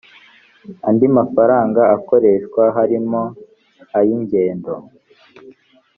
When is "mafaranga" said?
1.17-1.81